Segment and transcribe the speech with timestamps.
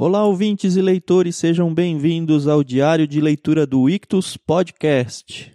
[0.00, 5.52] Olá, ouvintes e leitores, sejam bem-vindos ao Diário de Leitura do Ictus Podcast.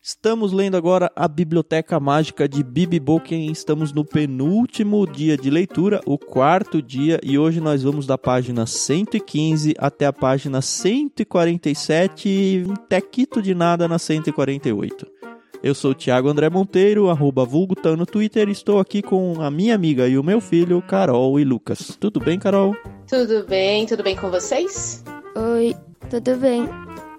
[0.00, 3.50] Estamos lendo agora a Biblioteca Mágica de Bibi Bolken.
[3.50, 8.64] Estamos no penúltimo dia de leitura, o quarto dia, e hoje nós vamos da página
[8.64, 15.19] 115 até a página 147, um tequito de nada na 148.
[15.62, 19.50] Eu sou o Thiago André Monteiro, arroba vulgutan no Twitter e estou aqui com a
[19.50, 21.98] minha amiga e o meu filho, Carol e Lucas.
[22.00, 22.74] Tudo bem, Carol?
[23.06, 25.04] Tudo bem, tudo bem com vocês?
[25.36, 25.76] Oi,
[26.08, 26.66] tudo bem.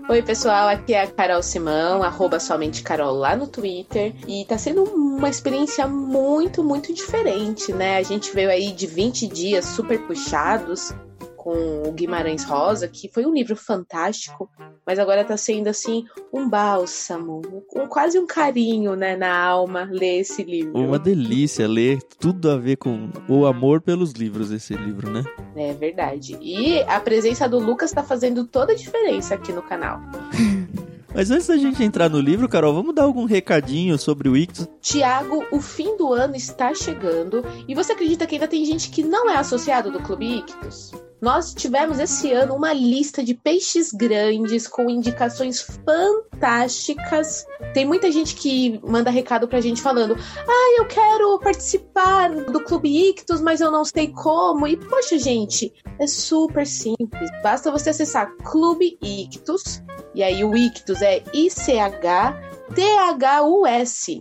[0.10, 4.16] Oi, pessoal, aqui é a Carol Simão, arroba somente Carol lá no Twitter.
[4.28, 7.98] E tá sendo uma experiência muito, muito diferente, né?
[7.98, 10.92] A gente veio aí de 20 dias super puxados
[11.42, 14.48] com o Guimarães Rosa, que foi um livro fantástico,
[14.86, 17.42] mas agora está sendo assim um bálsamo,
[17.76, 20.78] um, quase um carinho, né, na alma ler esse livro.
[20.78, 25.24] Uma delícia ler, tudo a ver com o amor pelos livros esse livro, né?
[25.56, 26.38] É verdade.
[26.40, 30.00] E a presença do Lucas está fazendo toda a diferença aqui no canal.
[31.12, 34.70] Mas antes da gente entrar no livro, Carol, vamos dar algum recadinho sobre o Ictus?
[34.80, 39.04] Tiago, o fim do ano está chegando e você acredita que ainda tem gente que
[39.04, 40.92] não é associado do Clube Ictus?
[41.22, 47.46] Nós tivemos esse ano uma lista de peixes grandes com indicações fantásticas.
[47.76, 53.10] Tem muita gente que manda recado pra gente falando: Ah, eu quero participar do Clube
[53.10, 54.66] Ictus, mas eu não sei como.
[54.66, 57.30] E, poxa, gente, é super simples.
[57.44, 59.84] Basta você acessar Clube Ictus,
[60.16, 61.84] e aí o Ictus é I-C-H-T-H-U-S.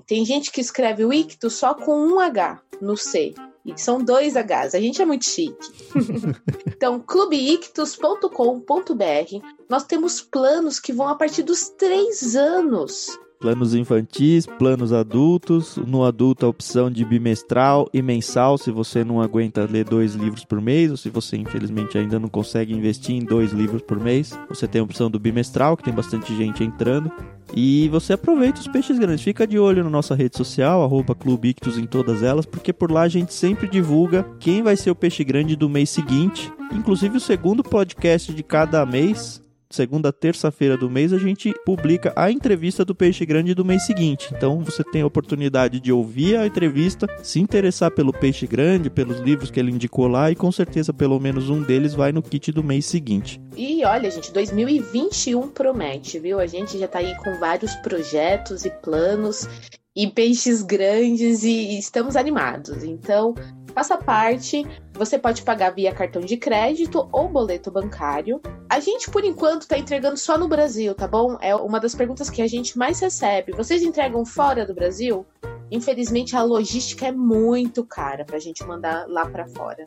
[0.06, 3.34] Tem gente que escreve o Ictus só com um H no C.
[3.64, 4.74] E são dois Hs.
[4.74, 5.70] A gente é muito chique.
[6.66, 9.46] então, clubeictus.com.br.
[9.68, 13.18] Nós temos planos que vão a partir dos três anos.
[13.40, 15.78] Planos infantis, planos adultos.
[15.78, 20.44] No adulto, a opção de bimestral e mensal, se você não aguenta ler dois livros
[20.44, 24.38] por mês, ou se você infelizmente ainda não consegue investir em dois livros por mês.
[24.50, 27.10] Você tem a opção do bimestral, que tem bastante gente entrando.
[27.56, 29.24] E você aproveita os peixes grandes.
[29.24, 33.02] Fica de olho na nossa rede social, arroba Clube em todas elas, porque por lá
[33.02, 36.52] a gente sempre divulga quem vai ser o peixe grande do mês seguinte.
[36.74, 39.40] Inclusive o segundo podcast de cada mês
[39.70, 44.28] segunda terça-feira do mês, a gente publica a entrevista do Peixe Grande do mês seguinte.
[44.36, 49.20] Então você tem a oportunidade de ouvir a entrevista, se interessar pelo Peixe Grande, pelos
[49.20, 52.50] livros que ele indicou lá e com certeza pelo menos um deles vai no kit
[52.50, 53.40] do mês seguinte.
[53.56, 56.40] E olha, gente, 2021 promete, viu?
[56.40, 59.48] A gente já tá aí com vários projetos e planos
[59.94, 62.84] e peixes grandes e estamos animados.
[62.84, 63.34] Então,
[63.74, 64.64] faça parte.
[64.94, 68.40] Você pode pagar via cartão de crédito ou boleto bancário.
[68.68, 71.36] A gente, por enquanto, está entregando só no Brasil, tá bom?
[71.40, 73.52] É uma das perguntas que a gente mais recebe.
[73.52, 75.26] Vocês entregam fora do Brasil?
[75.70, 79.84] Infelizmente, a logística é muito cara para a gente mandar lá para fora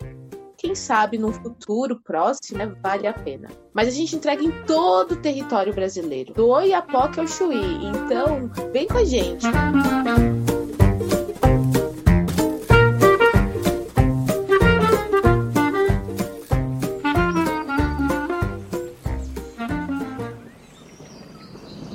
[0.64, 3.50] quem sabe num futuro próximo né, vale a pena.
[3.74, 7.86] Mas a gente entrega em todo o território brasileiro, do Oiapoque ao Chuí.
[7.86, 9.46] Então, vem com a gente.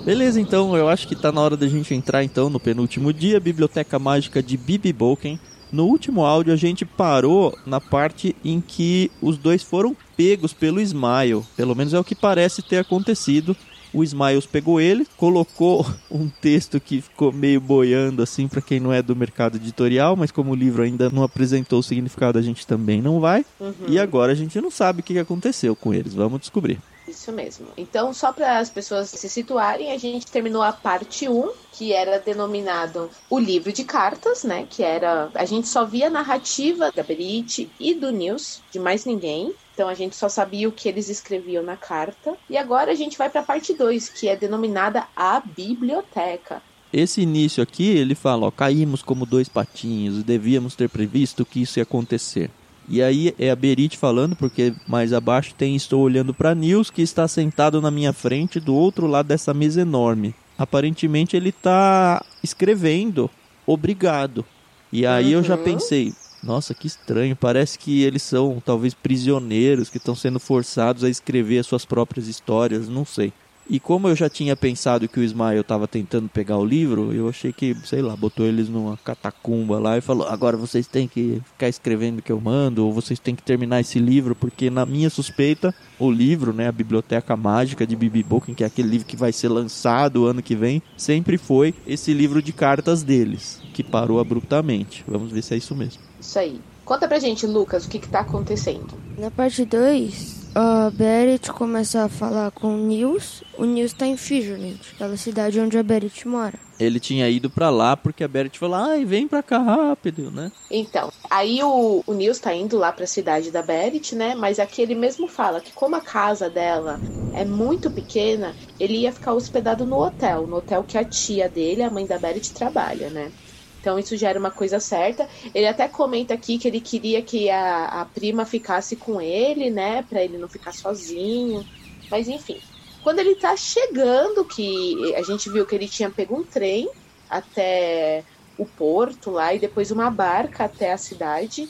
[0.05, 3.41] Beleza, então eu acho que está na hora da gente entrar então no penúltimo dia,
[3.41, 5.41] Biblioteca Mágica de Bibi Bolken.
[5.71, 10.81] No último áudio a gente parou na parte em que os dois foram pegos pelo
[10.81, 11.45] Smile.
[11.57, 13.57] Pelo menos é o que parece ter acontecido.
[13.93, 18.93] O Smiles pegou ele, colocou um texto que ficou meio boiando assim para quem não
[18.93, 22.67] é do mercado editorial, mas como o livro ainda não apresentou o significado, a gente
[22.67, 23.45] também não vai.
[23.59, 23.73] Uhum.
[23.89, 26.15] E agora a gente não sabe o que aconteceu com eles.
[26.15, 26.79] Vamos descobrir.
[27.09, 27.69] Isso mesmo.
[27.77, 32.19] Então, só para as pessoas se situarem, a gente terminou a parte 1, que era
[32.19, 34.67] denominado o livro de cartas, né?
[34.69, 35.31] Que era.
[35.35, 39.55] A gente só via a narrativa da Berit e do Nils, de mais ninguém.
[39.73, 42.37] Então a gente só sabia o que eles escreviam na carta.
[42.51, 46.61] E agora a gente vai para a parte 2, que é denominada a biblioteca.
[46.93, 51.63] Esse início aqui, ele fala, ó, caímos como dois patinhos e devíamos ter previsto que
[51.63, 52.51] isso ia acontecer.
[52.89, 57.03] E aí é a Berit falando, porque mais abaixo tem Estou olhando para Nils, que
[57.03, 60.35] está sentado na minha frente do outro lado dessa mesa enorme.
[60.57, 63.31] Aparentemente ele está escrevendo
[63.67, 64.45] obrigado.
[64.91, 65.41] E aí uhum.
[65.41, 65.65] eu já uhum.
[65.65, 67.37] pensei, nossa, que estranho.
[67.37, 72.27] Parece que eles são talvez prisioneiros que estão sendo forçados a escrever as suas próprias
[72.27, 73.33] histórias, não sei.
[73.69, 77.29] E como eu já tinha pensado que o Ismael estava tentando pegar o livro, eu
[77.29, 81.43] achei que, sei lá, botou eles numa catacumba lá e falou: agora vocês têm que
[81.45, 84.87] ficar escrevendo o que eu mando, ou vocês têm que terminar esse livro, porque na
[84.87, 89.07] minha suspeita, o livro, né, a Biblioteca Mágica de Bibi Bolkin, que é aquele livro
[89.07, 93.83] que vai ser lançado ano que vem, sempre foi esse livro de cartas deles, que
[93.83, 95.05] parou abruptamente.
[95.07, 96.01] Vamos ver se é isso mesmo.
[96.19, 96.61] Isso aí.
[96.89, 98.89] Conta pra gente, Lucas, o que, que tá acontecendo.
[99.19, 103.45] Na parte 2, a Berit começa a falar com o Nils.
[103.59, 106.59] O Nils tá em Fisherland, aquela cidade onde a Berit mora.
[106.81, 110.51] Ele tinha ido para lá porque a Berit falou: ai, vem pra cá rápido, né?
[110.71, 114.35] Então, aí o, o Nils tá indo lá pra cidade da Berit, né?
[114.35, 116.99] Mas aqui ele mesmo fala que, como a casa dela
[117.35, 121.83] é muito pequena, ele ia ficar hospedado no hotel, no hotel que a tia dele,
[121.83, 123.31] a mãe da Berit, trabalha, né?
[123.81, 125.29] Então isso já era uma coisa certa.
[125.55, 130.03] Ele até comenta aqui que ele queria que a, a prima ficasse com ele, né?
[130.03, 131.65] Pra ele não ficar sozinho.
[132.11, 132.59] Mas enfim.
[133.03, 136.89] Quando ele tá chegando, que a gente viu que ele tinha pego um trem
[137.31, 138.25] até
[138.59, 141.69] o porto lá e depois uma barca até a cidade,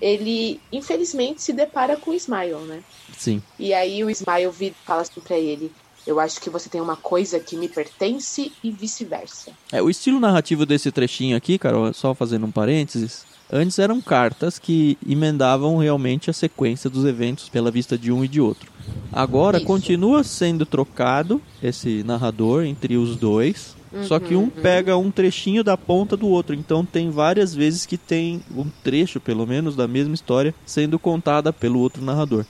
[0.00, 2.82] ele infelizmente se depara com o Smile, né?
[3.16, 3.40] Sim.
[3.58, 5.72] E aí o Smile fala assim pra ele:
[6.06, 9.52] eu acho que você tem uma coisa que me pertence e vice-versa.
[9.72, 14.58] É, o estilo narrativo desse trechinho aqui, Carol, só fazendo um parênteses, antes eram cartas
[14.58, 18.70] que emendavam realmente a sequência dos eventos pela vista de um e de outro.
[19.12, 19.66] Agora Isso.
[19.66, 23.74] continua sendo trocado esse narrador entre os dois,
[24.08, 24.50] só que um Uhum.
[24.50, 26.52] pega um trechinho da ponta do outro.
[26.54, 31.52] Então tem várias vezes que tem um trecho, pelo menos, da mesma história sendo contada
[31.52, 32.44] pelo outro narrador.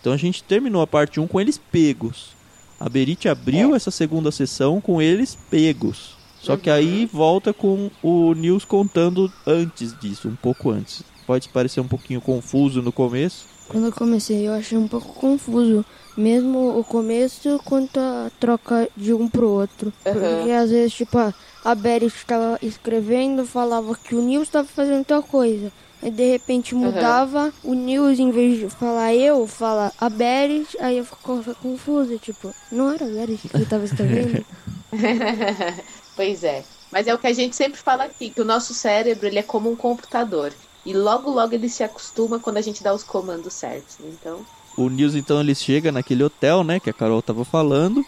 [0.00, 2.38] Então a gente terminou a parte 1 com eles pegos.
[2.80, 6.16] A Berit abriu essa segunda sessão com eles pegos.
[6.40, 11.02] Só que aí volta com o Nils contando antes disso, um pouco antes.
[11.26, 13.44] Pode parecer um pouquinho confuso no começo.
[13.68, 15.84] Quando eu comecei, eu achei um pouco confuso.
[16.16, 19.92] Mesmo o começo quanto a troca de um pro outro.
[20.04, 20.14] Aham.
[20.38, 25.22] Porque às vezes, tipo, a- Berit estava escrevendo, falava que o Nils estava fazendo tal
[25.22, 25.70] coisa.
[26.02, 30.96] Aí de repente mudava, o Nils, em vez de falar eu, fala a Berit, aí
[30.98, 34.44] eu ficava confusa, tipo, não era a Berit que estava escrevendo?
[36.16, 36.68] pois é.
[36.90, 39.42] Mas é o que a gente sempre fala aqui, que o nosso cérebro ele é
[39.42, 40.58] como um computador.
[40.84, 43.96] E logo, logo ele se acostuma quando a gente dá os comandos certos.
[44.00, 48.06] Então, O Nils então ele chega naquele hotel, né, que a Carol tava falando.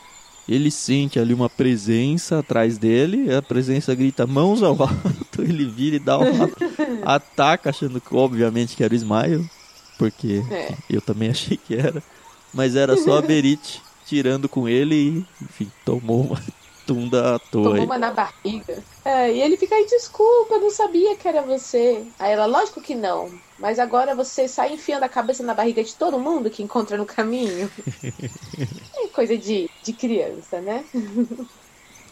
[0.49, 5.97] Ele sente ali uma presença atrás dele, a presença grita mãos ao alto, ele vira
[5.97, 6.51] e dá uma
[7.05, 9.49] ataca achando que obviamente que era o Smile,
[9.99, 10.75] porque É.
[10.91, 12.03] eu também achei que era,
[12.53, 16.41] mas era só a Berit tirando com ele e, enfim, tomou uma
[16.93, 17.71] tunda à toa.
[17.71, 18.83] tomou uma na barriga.
[19.05, 22.05] É, e ele fica aí, desculpa, eu não sabia que era você.
[22.19, 23.31] Aí ela, lógico que não.
[23.59, 27.07] Mas agora você sai enfiando a cabeça na barriga de todo mundo que encontra no
[27.07, 27.71] caminho.
[28.97, 30.85] é coisa de, de criança, né?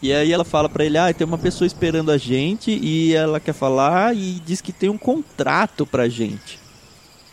[0.02, 3.40] E aí ela fala pra ele, ah, tem uma pessoa esperando a gente e ela
[3.40, 6.59] quer falar e diz que tem um contrato pra gente.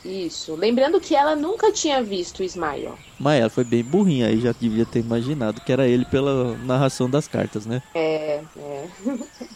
[0.05, 0.55] Isso.
[0.55, 2.91] Lembrando que ela nunca tinha visto o Smile.
[3.19, 7.09] Mas ela foi bem burrinha, aí já devia ter imaginado que era ele pela narração
[7.09, 7.81] das cartas, né?
[7.95, 8.87] É, é.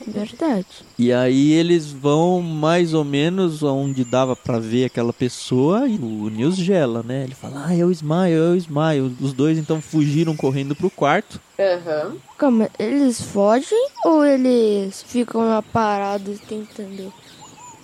[0.08, 0.66] Verdade.
[0.98, 6.30] E aí eles vão mais ou menos onde dava pra ver aquela pessoa e o
[6.30, 7.24] Nils gela, né?
[7.24, 9.16] Ele fala, ah, é o Smile, é o Smile.
[9.22, 11.40] Os dois então fugiram correndo pro quarto.
[11.60, 12.16] Aham.
[12.38, 17.14] Calma, eles fogem ou eles ficam lá parados tentando?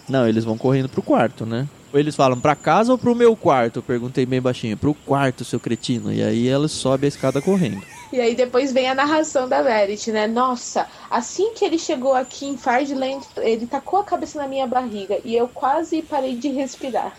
[0.10, 1.68] Não, eles vão correndo pro quarto, né?
[1.98, 3.80] Eles falam, pra casa ou pro meu quarto?
[3.80, 6.12] Eu perguntei bem baixinho, pro quarto, seu cretino.
[6.14, 7.82] E aí ela sobe a escada correndo.
[8.12, 10.28] E aí depois vem a narração da Verity, né?
[10.28, 15.20] Nossa, assim que ele chegou aqui em Fardland, ele tacou a cabeça na minha barriga
[15.26, 17.18] e eu quase parei de respirar.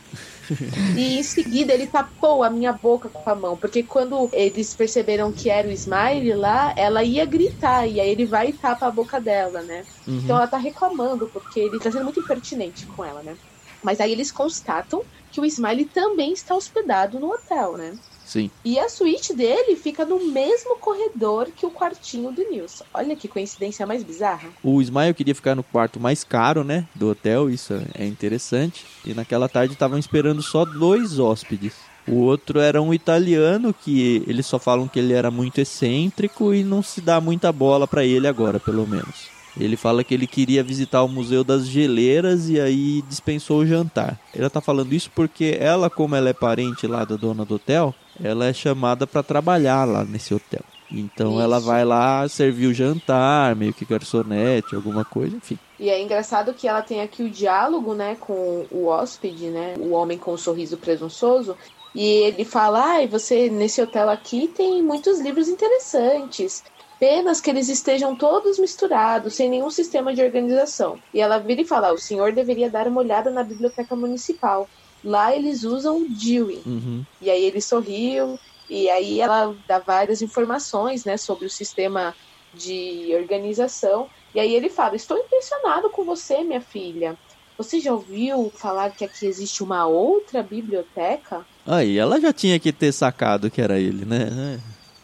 [0.96, 5.30] E em seguida ele tapou a minha boca com a mão, porque quando eles perceberam
[5.30, 8.90] que era o Smile lá, ela ia gritar, e aí ele vai e tapa a
[8.90, 9.84] boca dela, né?
[10.06, 10.20] Uhum.
[10.24, 13.36] Então ela tá reclamando, porque ele tá sendo muito impertinente com ela, né?
[13.82, 17.98] Mas aí eles constatam que o Smile também está hospedado no hotel, né?
[18.24, 18.50] Sim.
[18.62, 22.82] E a suíte dele fica no mesmo corredor que o quartinho do Nils.
[22.92, 24.50] Olha que coincidência mais bizarra.
[24.62, 26.86] O Smile queria ficar no quarto mais caro, né?
[26.94, 28.84] Do hotel, isso é interessante.
[29.06, 31.72] E naquela tarde estavam esperando só dois hóspedes.
[32.06, 36.62] O outro era um italiano que eles só falam que ele era muito excêntrico e
[36.62, 39.37] não se dá muita bola pra ele agora, pelo menos.
[39.58, 44.18] Ele fala que ele queria visitar o Museu das Geleiras e aí dispensou o jantar.
[44.34, 47.94] Ela tá falando isso porque ela, como ela é parente lá da dona do hotel,
[48.22, 50.62] ela é chamada pra trabalhar lá nesse hotel.
[50.90, 51.40] Então Isso.
[51.42, 55.58] ela vai lá servir o jantar, meio que garçonete, alguma coisa, enfim.
[55.78, 59.90] E é engraçado que ela tem aqui o diálogo, né, com o hóspede, né, o
[59.90, 61.56] homem com o sorriso presunçoso,
[61.94, 66.62] E ele fala: ah, você nesse hotel aqui tem muitos livros interessantes.
[66.98, 70.98] Apenas que eles estejam todos misturados, sem nenhum sistema de organização.
[71.14, 74.68] E ela vira e fala: o senhor deveria dar uma olhada na biblioteca municipal.
[75.04, 76.60] Lá eles usam o Dewey.
[76.66, 77.06] Uhum.
[77.22, 78.36] E aí ele sorriu,
[78.68, 82.16] e aí ela dá várias informações né, sobre o sistema
[82.52, 84.10] de organização.
[84.34, 87.16] E aí ele fala: Estou impressionado com você, minha filha.
[87.56, 91.46] Você já ouviu falar que aqui existe uma outra biblioteca?
[91.64, 94.60] Aí, ela já tinha que ter sacado que era ele, né?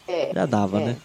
[0.07, 0.85] É, Já dava, é.
[0.85, 0.97] né?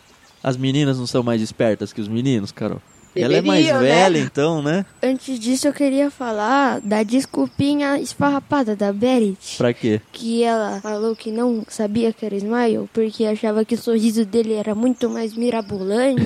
[0.43, 2.81] As meninas não são mais espertas que os meninos, Carol?
[3.17, 3.79] ela é mais né?
[3.79, 4.85] velha, então, né?
[5.03, 9.57] Antes disso, eu queria falar da desculpinha esfarrapada da Berit.
[9.57, 10.01] Pra quê?
[10.13, 14.55] Que ela falou que não sabia que era Smile porque achava que o sorriso dele
[14.55, 16.23] era muito mais mirabolante.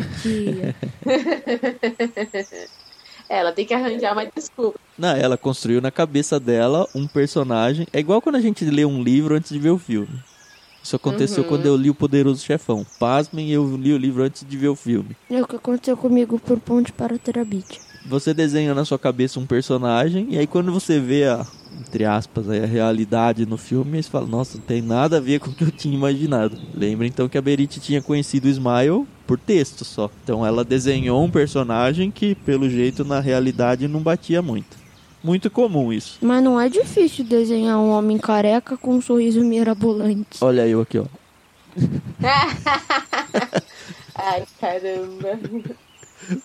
[3.27, 4.79] Ela tem que arranjar uma desculpa.
[4.99, 7.87] Não, ela construiu na cabeça dela um personagem.
[7.91, 10.23] É igual quando a gente lê um livro antes de ver o filme.
[10.85, 11.49] Isso aconteceu Uhum.
[11.49, 12.85] quando eu li O Poderoso Chefão.
[13.01, 15.17] Pasmem, eu li o livro antes de ver o filme.
[15.31, 17.81] é o que aconteceu comigo por Ponte para Terabit.
[18.07, 21.47] Você desenha na sua cabeça um personagem, e aí quando você vê a,
[21.81, 25.49] entre aspas, a realidade no filme, você fala, nossa, não tem nada a ver com
[25.49, 26.55] o que eu tinha imaginado.
[26.75, 30.11] Lembra então que a Berit tinha conhecido o Smile por texto só.
[30.23, 34.84] Então ela desenhou um personagem que, pelo jeito, na realidade não batia muito.
[35.25, 36.19] Muito comum isso.
[36.21, 40.37] Mas não é difícil desenhar um homem careca com um sorriso mirabolante.
[40.43, 41.07] Olha eu aqui, ó.
[44.15, 45.41] Ai, caramba.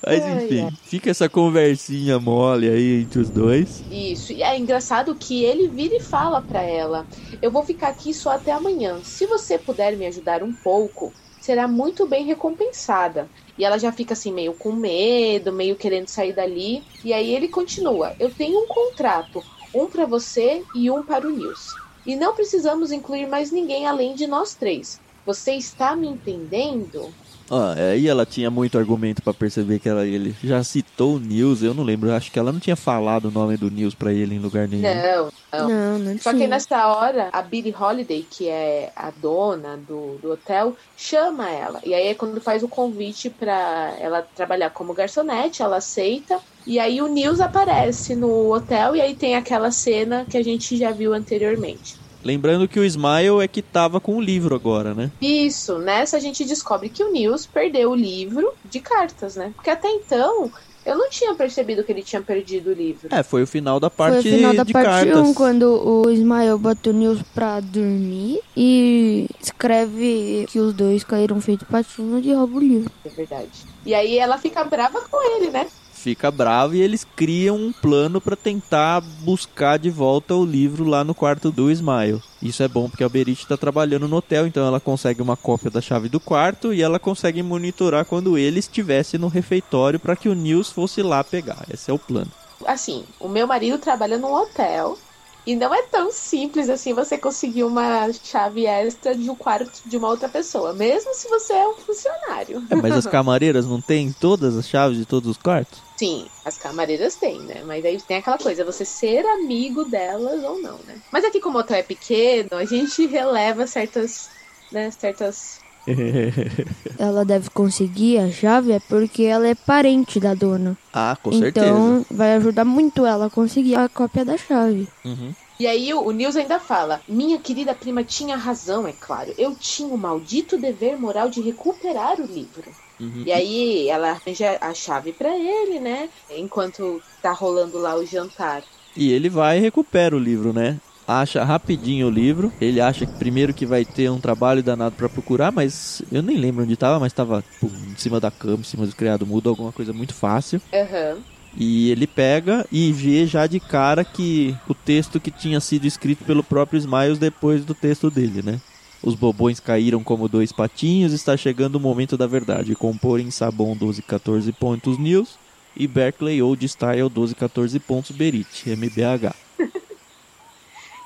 [0.05, 0.71] Mas enfim, ai.
[0.83, 3.83] fica essa conversinha mole aí entre os dois.
[3.91, 4.33] Isso.
[4.33, 7.05] E é engraçado que ele vira e fala pra ela:
[7.41, 8.99] Eu vou ficar aqui só até amanhã.
[9.03, 13.29] Se você puder me ajudar um pouco, será muito bem recompensada.
[13.59, 16.87] E ela já fica assim, meio com medo, meio querendo sair dali.
[17.03, 21.31] E aí ele continua: Eu tenho um contrato, um pra você e um para o
[21.31, 21.79] Nils.
[22.05, 25.01] E não precisamos incluir mais ninguém além de nós três.
[25.25, 27.15] Você está me entendendo?
[27.49, 31.63] Ó, aí ela tinha muito argumento pra perceber que ela, ele já citou o News,
[31.63, 34.35] eu não lembro, acho que ela não tinha falado o nome do News pra ele
[34.35, 34.83] em lugar nenhum.
[34.83, 35.69] Não, não.
[35.69, 40.31] Não, não Só que nessa hora, a Billie Holiday, que é a dona do, do
[40.31, 41.81] hotel, chama ela.
[41.83, 46.39] E aí é quando faz o convite pra ela trabalhar como garçonete, ela aceita.
[46.67, 50.77] E aí o Nils aparece no hotel e aí tem aquela cena que a gente
[50.77, 51.95] já viu anteriormente.
[52.23, 55.11] Lembrando que o Smile é que tava com o livro agora, né?
[55.21, 59.51] Isso, nessa a gente descobre que o Nils perdeu o livro de cartas, né?
[59.55, 60.51] Porque até então
[60.85, 63.09] eu não tinha percebido que ele tinha perdido o livro.
[63.11, 65.27] É, foi o final da Foi parte o final da de parte cartas.
[65.27, 71.39] 1, quando o Ismael bota o Nils pra dormir e escreve que os dois caíram
[71.39, 72.91] feito patinho de rouba o livro.
[73.05, 73.49] É verdade.
[73.85, 75.67] E aí ela fica brava com ele, né?
[75.99, 81.03] Fica bravo e eles criam um plano pra tentar buscar de volta o livro lá
[81.03, 82.23] no quarto do Smile.
[82.41, 85.69] Isso é bom porque a Berit tá trabalhando no hotel, então ela consegue uma cópia
[85.69, 90.29] da chave do quarto e ela consegue monitorar quando ele estivesse no refeitório pra que
[90.29, 91.65] o Nils fosse lá pegar.
[91.69, 92.31] Esse é o plano.
[92.65, 94.97] assim, o meu marido trabalha num hotel
[95.45, 99.97] e não é tão simples assim você conseguir uma chave extra de um quarto de
[99.97, 102.63] uma outra pessoa, mesmo se você é um funcionário.
[102.69, 105.88] É, mas as camareiras não têm todas as chaves de todos os quartos?
[105.99, 107.61] Sim, as camareiras têm, né?
[107.65, 110.97] Mas aí tem aquela coisa, você ser amigo delas ou não, né?
[111.11, 114.29] Mas aqui como o hotel é pequeno, a gente releva certas,
[114.71, 115.59] né, certas
[116.97, 120.77] Ela deve conseguir a chave é porque ela é parente da dona.
[120.93, 122.05] ah, com então certeza.
[122.09, 124.87] vai ajudar muito ela a conseguir a cópia da chave.
[125.03, 125.33] Uhum.
[125.59, 129.33] E aí o, o Nils ainda fala: Minha querida prima tinha razão, é claro.
[129.37, 132.71] Eu tinha o maldito dever moral de recuperar o livro.
[132.99, 133.23] Uhum.
[133.25, 136.09] E aí ela arranja a chave pra ele, né?
[136.37, 138.63] Enquanto tá rolando lá o jantar.
[138.95, 140.77] E ele vai e recupera o livro, né?
[141.07, 142.51] Acha rapidinho o livro.
[142.61, 146.37] Ele acha que primeiro que vai ter um trabalho danado pra procurar, mas eu nem
[146.37, 149.49] lembro onde tava, mas tava pô, em cima da cama, em cima do criado mudo,
[149.49, 150.61] alguma coisa muito fácil.
[150.73, 151.17] Aham.
[151.57, 156.23] E ele pega e vê já de cara que o texto que tinha sido escrito
[156.23, 158.59] pelo próprio Smiles depois do texto dele, né?
[159.01, 162.75] Os bobões caíram como dois patinhos, está chegando o momento da verdade.
[162.75, 165.37] Compor em Sabon 12 14 pontos News
[165.75, 169.33] e Berkeley Old Style 12 14 pontos Berit, MBH.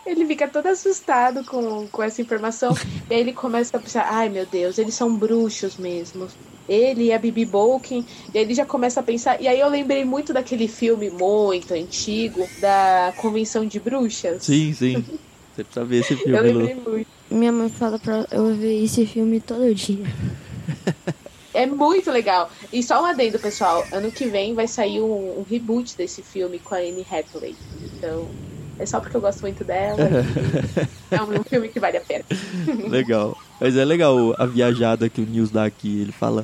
[0.05, 2.75] Ele fica todo assustado com, com essa informação.
[3.09, 6.27] e aí ele começa a pensar: ai meu Deus, eles são bruxos mesmo.
[6.67, 8.05] Ele e a Bibi Bolkin.
[8.33, 9.41] E aí ele já começa a pensar.
[9.41, 14.43] E aí eu lembrei muito daquele filme muito antigo, da Convenção de Bruxas.
[14.43, 15.05] Sim, sim.
[15.55, 16.91] Você precisa ver esse Eu filme, lembrei Lu.
[16.91, 17.07] muito.
[17.33, 20.05] Minha mãe fala pra eu ver esse filme todo dia.
[21.55, 22.49] É muito legal.
[22.71, 23.85] E só um adendo, pessoal.
[23.91, 27.55] Ano que vem vai sair um, um reboot desse filme com a Anne Hathaway.
[27.95, 28.27] Então,
[28.79, 29.99] É só porque eu gosto muito dela.
[31.11, 32.25] é um, um filme que vale a pena.
[32.89, 33.37] legal.
[33.61, 36.01] Mas é legal a viajada que o Nils dá aqui.
[36.01, 36.43] Ele fala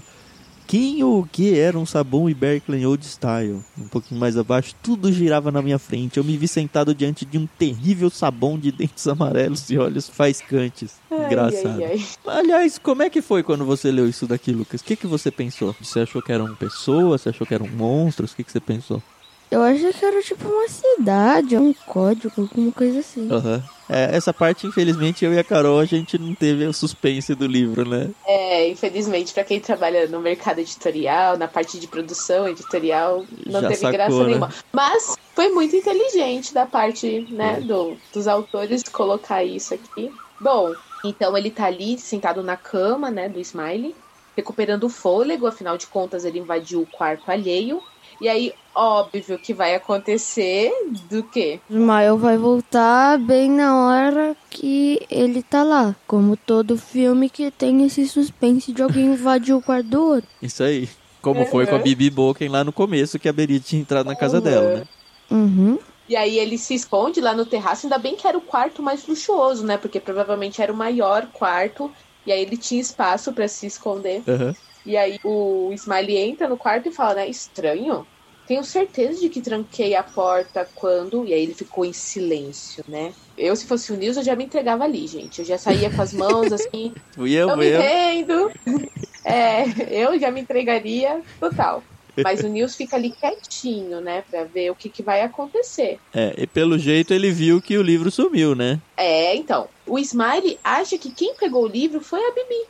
[0.70, 3.60] quem ou o que era um sabão Iberclen Old Style?
[3.76, 6.18] Um pouquinho mais abaixo, tudo girava na minha frente.
[6.18, 10.98] Eu me vi sentado diante de um terrível sabão de dentes amarelos e olhos faiscantes.
[11.10, 11.82] Ai, Engraçado.
[11.82, 12.38] Ai, ai.
[12.38, 14.82] Aliás, como é que foi quando você leu isso daqui, Lucas?
[14.82, 15.76] O que, que você pensou?
[15.82, 17.22] Você achou que eram pessoas?
[17.22, 18.32] Você achou que eram monstros?
[18.32, 19.02] O que, que você pensou?
[19.52, 23.28] Eu achei que era tipo uma cidade, um código, alguma coisa assim.
[23.32, 23.62] Uhum.
[23.90, 27.48] É, essa parte, infelizmente, eu e a Carol, a gente não teve o suspense do
[27.48, 28.12] livro, né?
[28.28, 33.68] É, infelizmente, para quem trabalha no mercado editorial, na parte de produção editorial, não Já
[33.70, 34.26] teve sacou, graça né?
[34.26, 34.54] nenhuma.
[34.72, 37.62] Mas foi muito inteligente da parte, né, é.
[37.62, 40.12] do, dos autores colocar isso aqui.
[40.40, 43.96] Bom, então ele tá ali sentado na cama, né, do Smiley,
[44.38, 47.82] recuperando o fôlego, afinal de contas ele invadiu o quarto alheio
[48.22, 50.72] e aí, óbvio que vai acontecer
[51.10, 51.60] do quê?
[51.70, 55.96] Ismael vai voltar bem na hora que ele tá lá.
[56.06, 60.30] Como todo filme que tem esse suspense de alguém invadir o quarto do outro.
[60.42, 60.90] Isso aí.
[61.22, 61.46] Como uhum.
[61.46, 64.38] foi com a Bibi Boken lá no começo, que a Beri tinha entrado na casa
[64.38, 64.44] uhum.
[64.44, 64.84] dela, né?
[65.32, 65.80] Uhum.
[66.08, 69.06] E aí ele se esconde lá no terraço, ainda bem que era o quarto mais
[69.06, 69.78] luxuoso, né?
[69.78, 71.92] Porque provavelmente era o maior quarto.
[72.26, 74.24] E aí ele tinha espaço para se esconder.
[74.28, 74.54] Uhum.
[74.86, 77.30] E aí o Smiley entra no quarto e fala, né?
[77.30, 78.06] Estranho.
[78.48, 81.26] Tenho certeza de que tranquei a porta quando.
[81.26, 83.14] E aí ele ficou em silêncio, né?
[83.38, 85.40] Eu, se fosse o Nils, eu já me entregava ali, gente.
[85.40, 86.94] Eu já saía com as mãos assim.
[87.14, 88.52] Fui eu, eu me rendo.
[89.26, 91.84] É, eu já me entregaria total.
[92.24, 94.24] Mas o Nils fica ali quietinho, né?
[94.30, 96.00] Pra ver o que, que vai acontecer.
[96.14, 98.80] É, e pelo jeito ele viu que o livro sumiu, né?
[98.98, 99.68] É, então.
[99.86, 102.66] O Smiley acha que quem pegou o livro foi a Bibi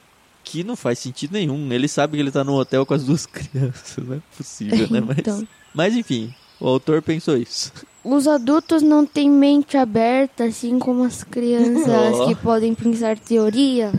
[0.49, 1.71] que não faz sentido nenhum.
[1.71, 4.03] Ele sabe que ele tá no hotel com as duas crianças.
[4.03, 4.99] Não é possível, né?
[4.99, 5.47] Mas, então...
[5.73, 7.71] mas enfim, o autor pensou isso.
[8.03, 12.27] Os adultos não têm mente aberta, assim como as crianças oh.
[12.27, 13.91] que podem pensar teoria.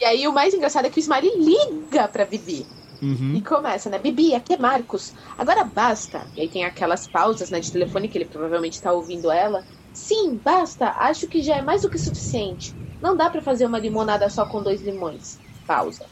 [0.00, 2.66] E aí o mais engraçado é que o Smiley liga pra Bibi.
[3.00, 3.34] Uhum.
[3.36, 3.98] E começa, né?
[3.98, 5.12] Bibi, aqui é Marcos.
[5.38, 6.26] Agora basta.
[6.36, 9.64] E aí tem aquelas pausas né, de telefone que ele provavelmente tá ouvindo ela.
[9.92, 10.88] Sim, basta.
[10.98, 12.74] Acho que já é mais do que suficiente.
[13.00, 15.38] Não dá para fazer uma limonada só com dois limões.
[15.66, 16.06] Pausa.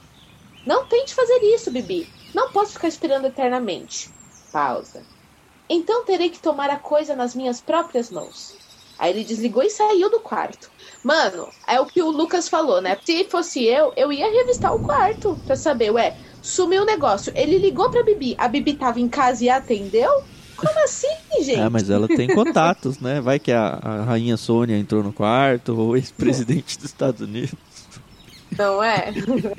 [0.66, 2.09] Não tente fazer isso, Bibi.
[2.35, 4.11] Não posso ficar esperando eternamente.
[4.52, 5.02] Pausa.
[5.68, 8.54] Então terei que tomar a coisa nas minhas próprias mãos.
[8.99, 10.70] Aí ele desligou e saiu do quarto.
[11.03, 12.96] Mano, é o que o Lucas falou, né?
[13.05, 17.33] Se fosse eu, eu ia revistar o quarto pra saber, ué, sumiu o negócio.
[17.35, 20.22] Ele ligou pra Bibi, a Bibi tava em casa e atendeu?
[20.57, 21.09] Como assim,
[21.40, 21.59] gente?
[21.59, 23.20] Ah, mas ela tem contatos, né?
[23.20, 27.55] Vai que a, a rainha Sônia entrou no quarto, ou o ex-presidente dos Estados Unidos.
[28.59, 29.12] Não é?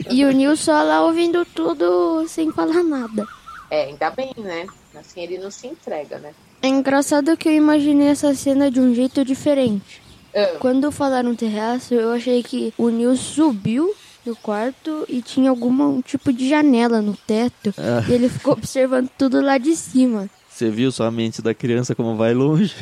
[0.10, 3.28] e o Nilson lá ouvindo tudo sem falar nada.
[3.70, 4.68] É, ainda bem, né?
[4.96, 6.34] Assim ele não se entrega, né?
[6.62, 10.02] É engraçado que eu imaginei essa cena de um jeito diferente.
[10.34, 10.60] Uh.
[10.60, 16.32] Quando falaram terraço, eu achei que o Nilson subiu do quarto e tinha algum tipo
[16.32, 17.74] de janela no teto.
[17.78, 18.04] Ah.
[18.08, 20.30] E ele ficou observando tudo lá de cima.
[20.54, 22.76] Você viu sua mente da criança como vai longe?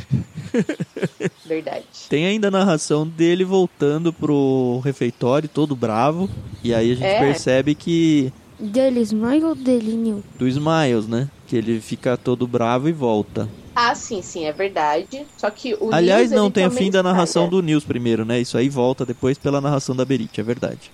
[1.48, 1.86] Verdade.
[2.10, 6.30] Tem ainda a narração dele voltando pro refeitório, todo bravo.
[6.62, 7.20] E aí a gente é.
[7.20, 8.34] percebe que.
[8.60, 10.22] Dele Smile ou dele Neil?
[10.38, 11.30] Do Smiles, né?
[11.48, 13.48] Que ele fica todo bravo e volta.
[13.74, 15.26] Ah, sim, sim, é verdade.
[15.38, 18.42] Só que o Aliás, News, não, tem o fim da narração do News primeiro, né?
[18.42, 20.92] Isso aí volta depois pela narração da Berit, é verdade.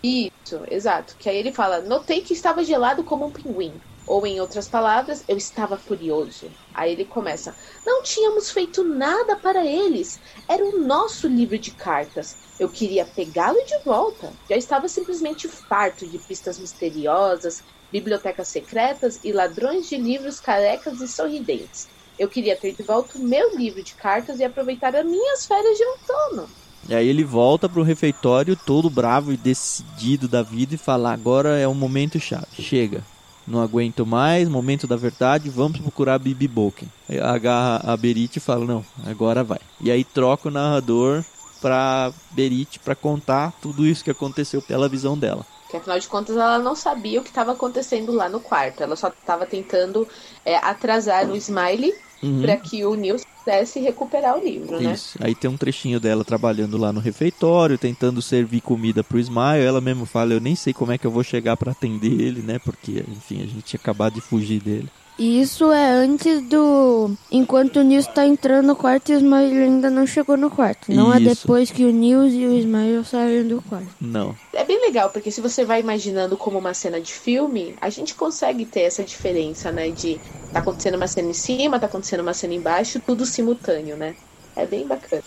[0.00, 1.16] Isso, exato.
[1.18, 3.72] Que aí ele fala: Notei que estava gelado como um pinguim.
[4.10, 6.50] Ou, em outras palavras, eu estava furioso.
[6.74, 7.54] Aí ele começa:
[7.86, 10.18] Não tínhamos feito nada para eles.
[10.48, 12.34] Era o nosso livro de cartas.
[12.58, 14.32] Eu queria pegá-lo de volta.
[14.48, 21.06] Já estava simplesmente farto de pistas misteriosas, bibliotecas secretas e ladrões de livros carecas e
[21.06, 21.86] sorridentes.
[22.18, 25.78] Eu queria ter de volta o meu livro de cartas e aproveitar as minhas férias
[25.78, 26.50] de outono.
[26.88, 31.56] E aí ele volta pro refeitório todo bravo e decidido da vida e fala: agora
[31.56, 32.60] é o momento chave.
[32.60, 33.04] Chega
[33.50, 36.88] não aguento mais, momento da verdade, vamos procurar a Bibi Boken.
[37.22, 39.58] Agarra a Berit e fala, não, agora vai.
[39.80, 41.24] E aí troca o narrador
[41.60, 45.44] pra Berit para contar tudo isso que aconteceu pela visão dela.
[45.68, 48.82] Que afinal de contas ela não sabia o que estava acontecendo lá no quarto.
[48.82, 50.06] Ela só estava tentando
[50.44, 52.42] é, atrasar o Smiley uhum.
[52.42, 54.92] para que o Nils pudesse recuperar o livro, né?
[54.92, 55.18] Isso.
[55.20, 59.64] Aí tem um trechinho dela trabalhando lá no refeitório, tentando servir comida pro Smile.
[59.64, 62.42] Ela mesmo fala: Eu nem sei como é que eu vou chegar para atender ele,
[62.42, 62.58] né?
[62.58, 64.88] Porque, enfim, a gente tinha acabado de fugir dele.
[65.20, 67.10] E isso é antes do.
[67.30, 70.90] Enquanto o Nils tá entrando no quarto e o Smile ainda não chegou no quarto.
[70.90, 71.28] Não é isso.
[71.28, 73.90] é depois que o Nils e o Smile saíram do quarto.
[74.00, 74.34] Não.
[74.54, 78.14] É bem legal, porque se você vai imaginando como uma cena de filme, a gente
[78.14, 79.90] consegue ter essa diferença, né?
[79.90, 80.18] De
[80.54, 84.14] tá acontecendo uma cena em cima, tá acontecendo uma cena embaixo, tudo simultâneo, né?
[84.56, 85.22] É bem bacana.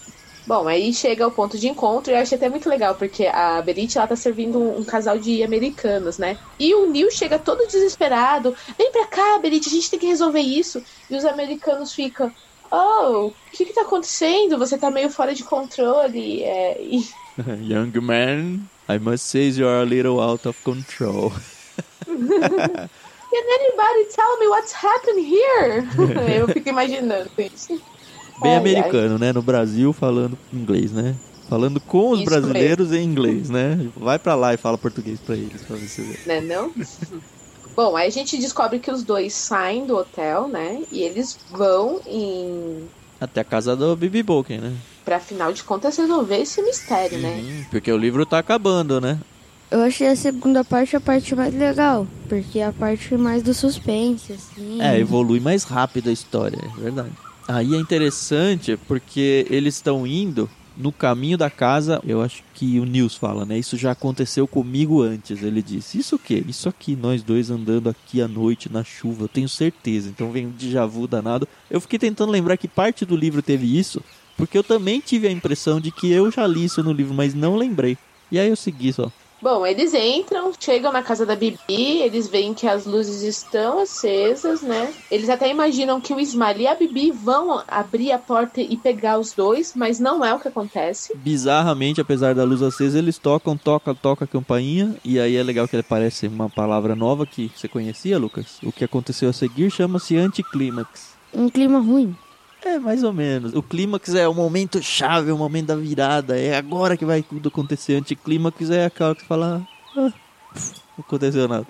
[0.46, 3.62] Bom, aí chega o ponto de encontro e eu achei até muito legal, porque a
[3.62, 6.38] Berit ela tá servindo um, um, casal de americanos, né?
[6.60, 8.54] E o Neil chega todo desesperado.
[8.78, 10.84] Vem pra cá, Berit, a gente tem que resolver isso.
[11.10, 12.30] E os americanos ficam.
[12.70, 14.58] Oh, o que que tá acontecendo?
[14.58, 16.44] Você tá meio fora de controle.
[16.44, 17.08] É, e...
[17.62, 21.32] Young man, I must say you are a little out of control.
[23.34, 25.88] Can anybody tell me what's happening here?
[26.38, 27.82] eu fico imaginando isso.
[28.44, 29.20] Bem ai, americano, ai.
[29.20, 29.34] né?
[29.34, 31.16] No Brasil falando inglês, né?
[31.50, 33.04] Falando com os Isso brasileiros mesmo.
[33.04, 33.90] em inglês, né?
[33.96, 36.20] Vai para lá e fala português para eles, pra você ver.
[36.26, 36.72] Né, não?
[37.76, 40.84] Bom, aí a gente descobre que os dois saem do hotel, né?
[40.92, 42.88] E eles vão em.
[43.20, 44.74] Até a casa do Bibi Boken, né?
[45.04, 47.42] Pra afinal de contas resolver esse mistério, né?
[47.42, 49.20] Sim, porque o livro tá acabando, né?
[49.72, 53.56] Eu achei a segunda parte a parte mais legal, porque é a parte mais do
[53.56, 54.80] suspense, assim.
[54.80, 57.14] É, evolui mais rápido a história, é verdade.
[57.48, 62.86] Aí é interessante porque eles estão indo no caminho da casa, eu acho que o
[62.86, 63.58] Nils fala, né?
[63.58, 65.44] Isso já aconteceu comigo antes.
[65.44, 66.44] Ele disse: Isso o quê?
[66.48, 70.10] Isso aqui, nós dois andando aqui à noite na chuva, eu tenho certeza.
[70.10, 71.48] Então vem um déjà vu danado.
[71.70, 74.02] Eu fiquei tentando lembrar que parte do livro teve isso,
[74.36, 77.34] porque eu também tive a impressão de que eu já li isso no livro, mas
[77.34, 77.98] não lembrei.
[78.32, 79.12] E aí eu segui só.
[79.44, 84.62] Bom, eles entram, chegam na casa da Bibi, eles veem que as luzes estão acesas,
[84.62, 84.94] né?
[85.12, 89.20] Eles até imaginam que o Smiley e a Bibi vão abrir a porta e pegar
[89.20, 91.14] os dois, mas não é o que acontece.
[91.18, 95.68] Bizarramente, apesar da luz acesa, eles tocam, toca, toca a campainha, e aí é legal
[95.68, 98.60] que aparece uma palavra nova que você conhecia, Lucas?
[98.64, 101.16] O que aconteceu a seguir chama-se anticlímax.
[101.34, 102.16] Um clima ruim.
[102.66, 103.54] É, mais ou menos.
[103.54, 106.38] O clímax é o momento chave, o momento da virada.
[106.40, 107.96] É agora que vai tudo acontecer.
[107.96, 109.68] Anticlímax é aquela que você fala.
[109.98, 110.14] Ah,
[110.98, 111.68] não aconteceu nada.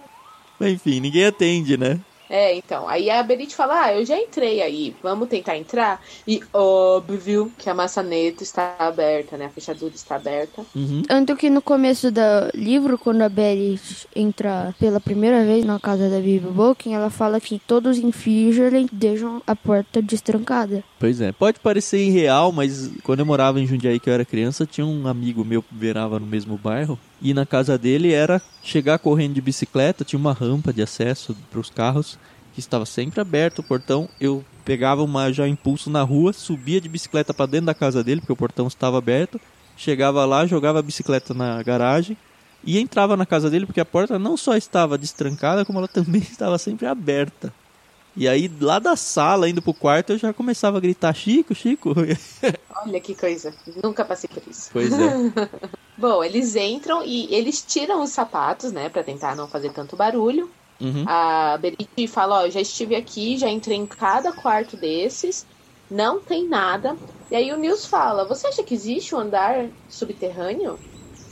[0.61, 1.99] Enfim, ninguém atende, né?
[2.33, 2.89] É, então.
[2.89, 6.01] Aí a Berit fala: Ah, eu já entrei aí, vamos tentar entrar?
[6.27, 9.45] E óbvio que a maçaneta está aberta, né?
[9.45, 10.65] A fechadura está aberta.
[10.75, 11.03] Uhum.
[11.03, 12.21] Tanto que no começo do
[12.55, 17.39] livro, quando a Berit entra pela primeira vez na casa da Bibi Boken, ela fala
[17.39, 20.83] que todos em Fijelen deixam a porta destrancada.
[20.99, 24.65] Pois é, pode parecer irreal, mas quando eu morava em Jundiaí, que eu era criança,
[24.65, 26.97] tinha um amigo meu que verava no mesmo bairro.
[27.21, 31.59] E na casa dele era chegar correndo de bicicleta, tinha uma rampa de acesso para
[31.59, 32.17] os carros
[32.53, 34.07] que estava sempre aberto o portão.
[34.19, 38.21] Eu pegava uma já impulso na rua, subia de bicicleta para dentro da casa dele,
[38.21, 39.39] porque o portão estava aberto.
[39.75, 42.15] Chegava lá, jogava a bicicleta na garagem
[42.63, 46.21] e entrava na casa dele, porque a porta não só estava destrancada, como ela também
[46.21, 47.53] estava sempre aberta.
[48.15, 51.95] E aí, lá da sala, indo pro quarto, eu já começava a gritar: Chico, Chico.
[52.85, 53.53] Olha que coisa.
[53.83, 54.69] Nunca passei por isso.
[54.71, 55.15] Pois é.
[55.97, 60.49] Bom, eles entram e eles tiram os sapatos, né, para tentar não fazer tanto barulho.
[60.83, 61.05] Uhum.
[61.07, 65.45] A Berit fala: Ó, já estive aqui, já entrei em cada quarto desses,
[65.89, 66.95] não tem nada.
[67.31, 70.77] E aí o Nils fala: Você acha que existe um andar subterrâneo?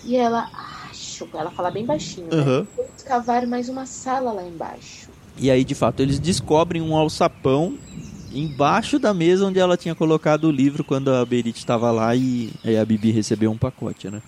[0.06, 0.50] E ela,
[0.90, 1.28] acho.
[1.34, 2.62] Ela fala bem baixinho, uhum.
[2.62, 2.68] né?
[2.76, 5.10] Vou escavar mais uma sala lá embaixo.
[5.38, 7.78] E aí, de fato, eles descobrem um alçapão
[8.34, 12.52] embaixo da mesa onde ela tinha colocado o livro quando a Berit estava lá e
[12.80, 14.22] a Bibi recebeu um pacote, né?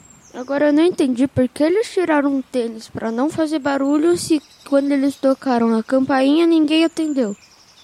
[0.43, 4.41] Agora eu não entendi por que eles tiraram o tênis para não fazer barulho se
[4.67, 7.33] quando eles tocaram a campainha ninguém atendeu.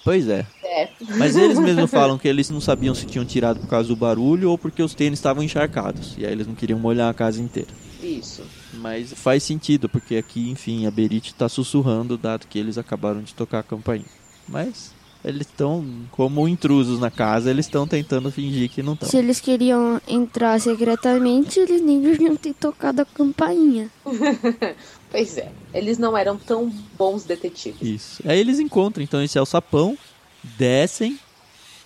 [0.04, 0.46] Pois é.
[0.62, 0.90] é.
[1.16, 4.50] Mas eles mesmos falam que eles não sabiam se tinham tirado por causa do barulho
[4.50, 6.14] ou porque os tênis estavam encharcados.
[6.18, 7.70] E aí eles não queriam molhar a casa inteira.
[8.02, 8.42] Isso.
[8.74, 13.32] Mas faz sentido, porque aqui, enfim, a Berit está sussurrando, dado que eles acabaram de
[13.32, 14.04] tocar a campainha.
[14.46, 14.92] Mas
[15.24, 19.08] eles estão, como intrusos na casa, eles estão tentando fingir que não estão.
[19.08, 23.90] Se eles queriam entrar secretamente, eles nem deviam ter tocado a campainha.
[25.10, 27.82] pois é, eles não eram tão bons detetives.
[27.82, 28.22] Isso.
[28.26, 29.96] Aí eles encontram, então, esse alçapão,
[30.42, 31.18] descem,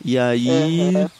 [0.05, 1.11] e aí uhum.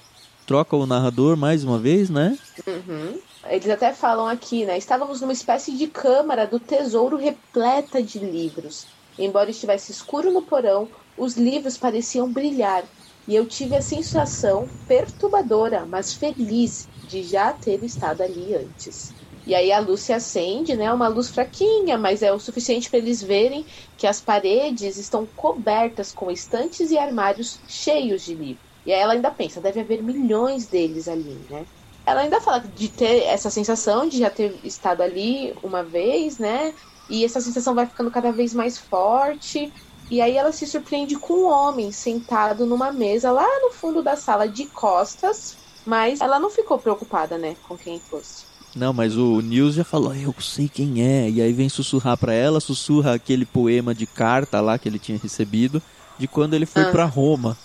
[0.46, 2.38] troca o narrador mais uma vez, né?
[2.66, 3.18] Uhum.
[3.46, 4.79] Eles até falam aqui, né?
[4.79, 8.87] Estávamos numa espécie de câmara do tesouro repleta de livros.
[9.18, 12.88] Embora estivesse escuro no porão, os livros pareciam brilhar,
[13.27, 19.14] e eu tive a sensação perturbadora, mas feliz, de já ter estado ali antes.
[19.46, 20.92] E aí a luz se acende, né?
[20.92, 26.12] Uma luz fraquinha, mas é o suficiente para eles verem que as paredes estão cobertas
[26.12, 28.64] com estantes e armários cheios de livros.
[28.85, 31.66] E aí ela ainda pensa, deve haver milhões deles ali, né?
[32.07, 36.74] Ela ainda fala de ter essa sensação de já ter estado ali uma vez, né?
[37.09, 39.72] E essa sensação vai ficando cada vez mais forte.
[40.11, 44.17] E aí ela se surpreende com um homem sentado numa mesa lá no fundo da
[44.17, 48.45] sala de costas, mas ela não ficou preocupada, né, com quem fosse.
[48.75, 51.31] Não, mas o Nils já falou, eu sei quem é.
[51.31, 55.17] E aí vem sussurrar para ela, sussurra aquele poema de carta lá que ele tinha
[55.17, 55.81] recebido,
[56.19, 56.90] de quando ele foi ah.
[56.90, 57.57] para Roma.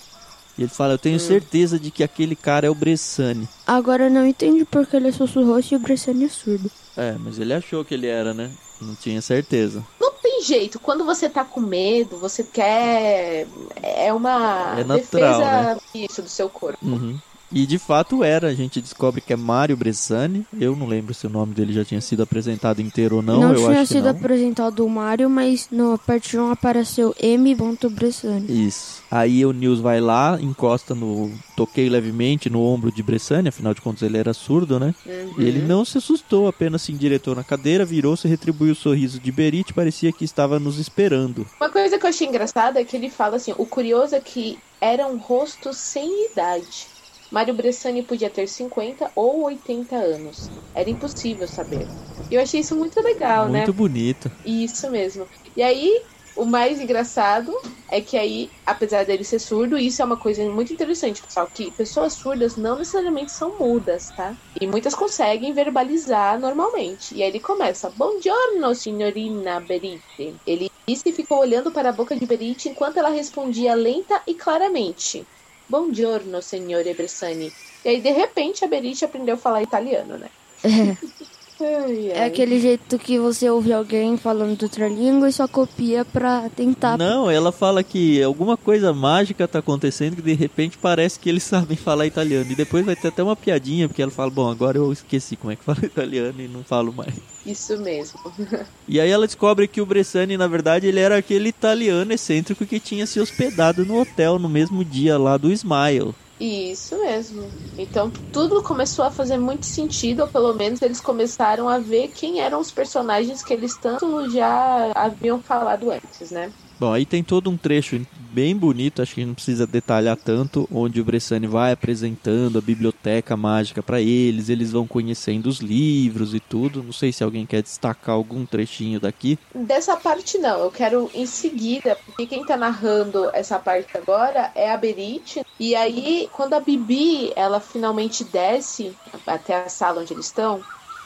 [0.57, 3.47] E ele fala, eu tenho certeza de que aquele cara é o Bressani.
[3.65, 6.69] Agora eu não entendi porque ele sussurrou se o Bressani é surdo.
[6.95, 8.51] É, mas ele achou que ele era, né?
[8.81, 9.83] Não tinha certeza.
[9.99, 10.79] Não tem jeito.
[10.79, 13.47] Quando você tá com medo, você quer.
[13.81, 16.77] É uma É natural, defesa isso do seu corpo.
[16.85, 17.17] Uhum.
[17.51, 20.45] E de fato era, a gente descobre que é Mário Bressani.
[20.59, 23.39] Eu não lembro se o nome dele já tinha sido apresentado inteiro ou não.
[23.39, 24.19] Não, eu tinha acho sido que não.
[24.19, 27.55] apresentado o Mario, mas no parte 1 apareceu M.
[27.89, 28.67] Bressani.
[28.67, 29.01] Isso.
[29.09, 31.31] Aí o Nils vai lá, encosta no.
[31.55, 34.95] Toquei levemente no ombro de Bressani, afinal de contas ele era surdo, né?
[35.37, 39.19] E ele não se assustou, apenas se endireitou na cadeira, virou-se e retribuiu o sorriso
[39.19, 41.45] de Berit, parecia que estava nos esperando.
[41.59, 44.57] Uma coisa que eu achei engraçada é que ele fala assim: o curioso é que
[44.79, 46.87] era um rosto sem idade.
[47.29, 50.51] Mário Bressani podia ter 50 ou 80 anos.
[50.73, 51.89] Era impossível saber.
[52.29, 53.59] E eu achei isso muito legal, né?
[53.59, 54.31] Muito bonito.
[54.43, 55.27] Isso mesmo.
[55.55, 55.91] E aí,
[56.35, 57.51] o mais engraçado
[57.91, 61.71] é que aí, apesar dele ser surdo, isso é uma coisa muito interessante, pessoal, que
[61.71, 64.37] pessoas surdas não necessariamente são mudas, tá?
[64.59, 67.15] E muitas conseguem verbalizar normalmente.
[67.15, 70.39] E aí ele começa, Buongiorno, signorina Berite.
[70.45, 74.35] Ele disse e ficou olhando para a boca de Berite enquanto ela respondia lenta e
[74.35, 75.27] claramente.
[75.69, 77.51] Buongiorno, signore Bressani.
[77.85, 80.29] E aí, de repente, a Berite aprendeu a falar italiano, né?
[81.61, 86.49] Ai, É aquele jeito que você ouve alguém falando outra língua e só copia pra
[86.49, 86.97] tentar.
[86.97, 91.43] Não, ela fala que alguma coisa mágica tá acontecendo que de repente parece que eles
[91.49, 92.51] sabem falar italiano.
[92.51, 95.51] E depois vai ter até uma piadinha, porque ela fala, bom, agora eu esqueci como
[95.51, 97.13] é que fala italiano e não falo mais.
[97.45, 98.19] Isso mesmo.
[98.87, 102.79] E aí ela descobre que o Bressani, na verdade, ele era aquele italiano excêntrico que
[102.79, 106.15] tinha se hospedado no hotel no mesmo dia lá do Smile.
[106.41, 107.61] Isso mesmo.
[107.77, 112.39] Então tudo começou a fazer muito sentido, ou pelo menos eles começaram a ver quem
[112.39, 116.53] eram os personagens que eles tanto já haviam falado antes, né?
[116.79, 117.99] Bom, aí tem todo um trecho
[118.33, 123.35] bem bonito, acho que não precisa detalhar tanto, onde o Bressani vai apresentando a biblioteca
[123.35, 126.81] mágica para eles, eles vão conhecendo os livros e tudo.
[126.81, 129.37] Não sei se alguém quer destacar algum trechinho daqui.
[129.53, 134.71] Dessa parte não, eu quero em seguida, porque quem tá narrando essa parte agora é
[134.71, 135.41] a Berit.
[135.59, 138.93] E aí, quando a Bibi, ela finalmente desce
[139.27, 140.63] até a sala onde eles estão,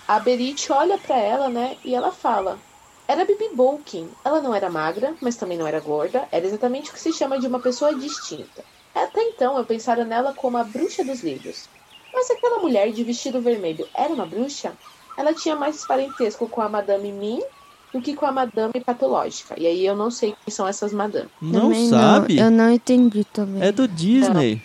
[0.08, 2.60] a Berit olha pra ela, né, e ela fala:
[3.08, 4.10] Era Bibi Bolkin.
[4.24, 6.28] Ela não era magra, mas também não era gorda.
[6.32, 8.64] Era exatamente o que se chama de uma pessoa distinta.
[8.96, 11.68] Até então eu pensara nela como a bruxa dos livros.
[12.14, 14.74] Mas aquela mulher de vestido vermelho era uma bruxa?
[15.18, 17.42] Ela tinha mais parentesco com a Madame Mim
[17.94, 19.54] do que com a Madame Patológica.
[19.58, 21.30] E aí eu não sei quem são essas Madame.
[21.42, 22.40] Não Também sabe?
[22.40, 23.62] eu não entendi também.
[23.62, 24.62] É do Disney.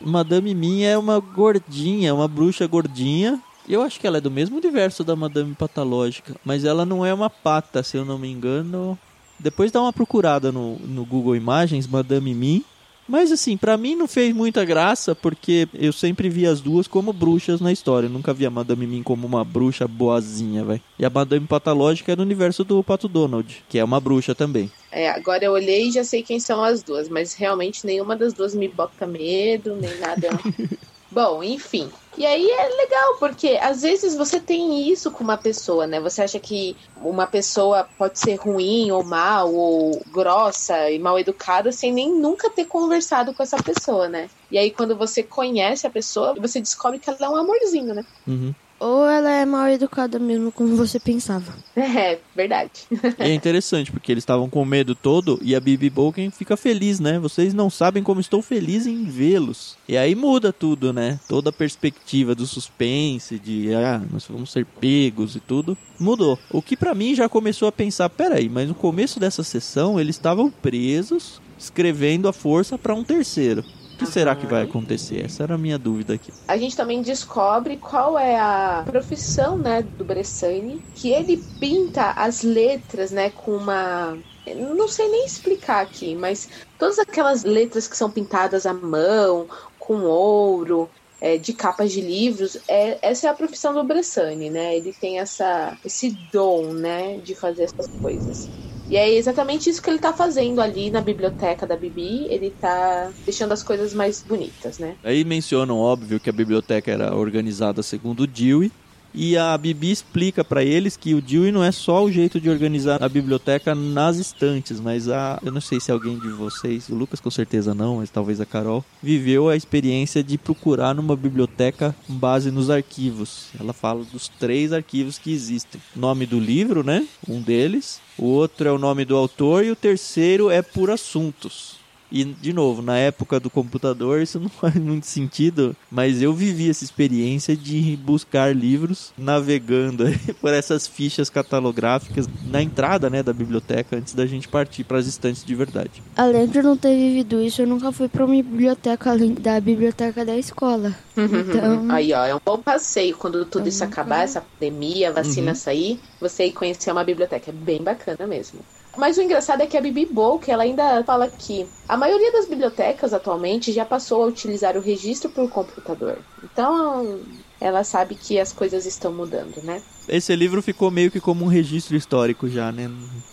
[0.00, 3.40] Madame Mim é uma gordinha, uma bruxa gordinha.
[3.68, 7.14] Eu acho que ela é do mesmo universo da Madame Patológica, mas ela não é
[7.14, 8.98] uma pata, se eu não me engano.
[9.38, 12.64] Depois dá uma procurada no, no Google Imagens, Madame Mim.
[13.06, 17.12] Mas assim, pra mim não fez muita graça, porque eu sempre vi as duas como
[17.12, 18.06] bruxas na história.
[18.06, 20.80] Eu nunca vi a Madame Mim como uma bruxa boazinha, velho.
[20.98, 24.70] E a Madame Patológica é do universo do Pato Donald, que é uma bruxa também.
[24.90, 28.32] É, agora eu olhei e já sei quem são as duas, mas realmente nenhuma das
[28.32, 30.28] duas me bota medo, nem nada.
[31.12, 31.90] Bom, enfim.
[32.16, 36.00] E aí é legal, porque às vezes você tem isso com uma pessoa, né?
[36.00, 41.72] Você acha que uma pessoa pode ser ruim ou mal, ou grossa e mal educada,
[41.72, 44.30] sem nem nunca ter conversado com essa pessoa, né?
[44.50, 48.04] E aí quando você conhece a pessoa, você descobre que ela é um amorzinho, né?
[48.26, 48.54] Uhum.
[48.84, 51.54] Ou ela é mal educada mesmo, como você pensava.
[51.94, 52.72] É, verdade.
[53.18, 56.98] E é interessante, porque eles estavam com medo todo e a Bibi Bolken fica feliz,
[56.98, 57.18] né?
[57.20, 59.76] Vocês não sabem como estou feliz em vê-los.
[59.88, 61.20] E aí muda tudo, né?
[61.28, 66.38] Toda a perspectiva do suspense, de ah, nós vamos ser pegos e tudo, mudou.
[66.50, 70.16] O que pra mim já começou a pensar, peraí, mas no começo dessa sessão eles
[70.16, 73.64] estavam presos, escrevendo a força pra um terceiro.
[73.94, 75.24] O que será que vai acontecer?
[75.24, 76.32] Essa era a minha dúvida aqui.
[76.48, 82.42] a gente também descobre qual é a profissão, né, do Bressani, que ele pinta as
[82.42, 88.10] letras, né, com uma não sei nem explicar aqui, mas todas aquelas letras que são
[88.10, 93.72] pintadas à mão, com ouro, é, de capas de livros, é, essa é a profissão
[93.72, 94.76] do Bressani, né?
[94.76, 98.50] Ele tem essa, esse dom, né, de fazer essas coisas.
[98.88, 102.26] E é exatamente isso que ele tá fazendo ali na biblioteca da Bibi.
[102.28, 104.96] Ele tá deixando as coisas mais bonitas, né?
[105.02, 108.70] Aí mencionam, óbvio, que a biblioteca era organizada segundo Dewey.
[109.14, 112.50] E a Bibi explica pra eles que o Dewey não é só o jeito de
[112.50, 115.38] organizar a biblioteca nas estantes, mas a.
[115.44, 118.46] Eu não sei se alguém de vocês, o Lucas com certeza não, mas talvez a
[118.46, 123.46] Carol, viveu a experiência de procurar numa biblioteca com base nos arquivos.
[123.58, 127.06] Ela fala dos três arquivos que existem: nome do livro, né?
[127.28, 128.00] Um deles.
[128.18, 131.83] O outro é o nome do autor e o terceiro é por assuntos.
[132.14, 136.70] E, de novo, na época do computador isso não faz muito sentido, mas eu vivi
[136.70, 140.04] essa experiência de buscar livros navegando
[140.40, 145.08] por essas fichas catalográficas na entrada né, da biblioteca antes da gente partir para as
[145.08, 146.00] estantes de verdade.
[146.16, 150.24] Além de não ter vivido isso, eu nunca fui para uma biblioteca além da biblioteca
[150.24, 150.94] da escola.
[151.16, 151.90] Então...
[151.90, 155.56] Aí, ó, é um bom passeio quando tudo isso acabar, essa pandemia, a vacina uhum.
[155.56, 157.50] sair, você ir conhecer uma biblioteca.
[157.50, 158.60] É bem bacana mesmo.
[158.96, 162.46] Mas o engraçado é que a Bibi Book, ela ainda fala que a maioria das
[162.48, 166.18] bibliotecas atualmente já passou a utilizar o registro por computador.
[166.42, 167.24] Então,
[167.60, 169.82] ela sabe que as coisas estão mudando, né?
[170.08, 172.88] Esse livro ficou meio que como um registro histórico já, né?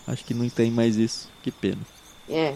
[0.08, 1.30] Acho que não tem mais isso.
[1.42, 1.82] Que pena.
[2.30, 2.56] É.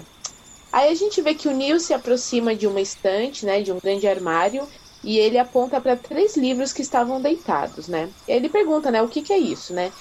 [0.72, 3.80] Aí a gente vê que o Neil se aproxima de uma estante, né, de um
[3.82, 4.68] grande armário,
[5.04, 8.10] e ele aponta para três livros que estavam deitados, né?
[8.28, 9.94] E ele pergunta, né, o que, que é isso, né?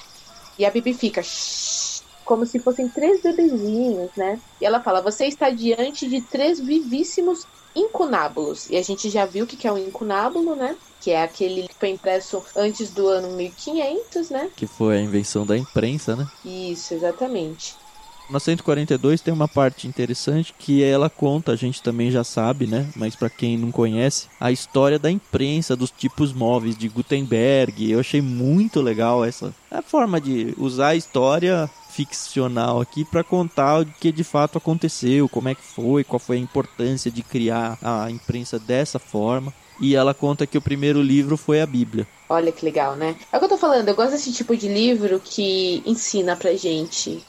[0.59, 1.94] E a Bibi fica Shh",
[2.25, 4.41] como se fossem três bebezinhos, né?
[4.61, 8.69] E ela fala: "Você está diante de três vivíssimos incunábulos".
[8.71, 10.77] E a gente já viu o que, é um incunábulo, né?
[11.01, 14.51] Que é aquele que foi impresso antes do ano 1500, né?
[14.57, 16.29] Que foi a invenção da imprensa, né?
[16.43, 17.84] Isso, exatamente.
[18.29, 22.89] Na 142 tem uma parte interessante que ela conta, a gente também já sabe, né?
[22.97, 27.91] Mas para quem não conhece, a história da imprensa, dos tipos móveis de Gutenberg.
[27.91, 33.81] Eu achei muito legal essa a forma de usar a história ficcional aqui para contar
[33.81, 37.79] o que de fato aconteceu, como é que foi, qual foi a importância de criar
[37.83, 39.53] a imprensa dessa forma.
[39.81, 42.07] E ela conta que o primeiro livro foi a Bíblia.
[42.29, 43.17] Olha que legal, né?
[43.31, 46.55] É o que eu tô falando, eu gosto desse tipo de livro que ensina pra
[46.55, 47.23] gente